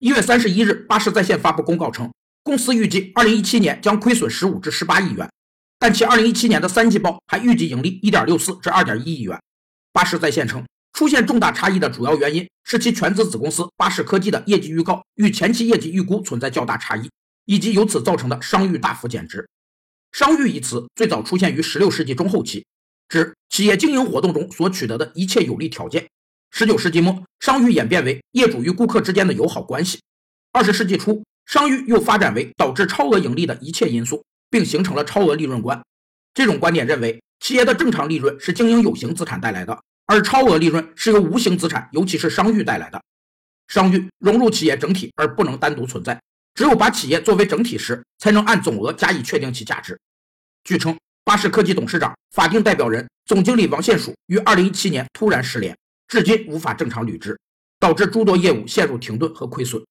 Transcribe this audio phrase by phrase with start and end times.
[0.00, 2.08] 一月三十一日，巴士在线发布公告称，
[2.44, 5.28] 公司预计二零一七年将亏损十五至十八亿元，
[5.76, 9.36] 但其二零一七年的三季报还预计盈利一点六四至二点一亿元。
[9.92, 17.10] 巴士在线称，出现重大差异的主要原因是其全资子公司巴士科技的业绩预告与前期业绩预估存在较大差异，
[17.46, 19.48] 以及由此造成的商誉大幅减值。
[20.12, 22.64] 商誉一词最早出现于十六世纪中后期，
[23.08, 26.06] 指企业经营活动中所取得的一切有利条件。
[26.58, 30.00] 十九世纪末，商誉演变为业主与顾客之间的友好关系。
[30.50, 35.80] 二十世纪初，商誉又发展为导致超额盈利的一切因素，并形成了超额利润观。
[36.34, 43.00] 这种观点认为，企业的正常利润是经营有形资产带来的，而超额利润是由无形资产，尤其是商誉带来的。
[43.68, 46.20] 商誉融入企业整体而不能单独存在，
[46.54, 49.96] 只有把企业作为整体时，才能按总额加以确定其价值。
[50.64, 55.72] 据称，巴士科技董事长、法定代表人、总经理王宪蜀于二零一七年突然失联。
[56.08, 57.38] 至今无法正常履职，
[57.78, 59.82] 导致诸多业务陷入停顿和亏损。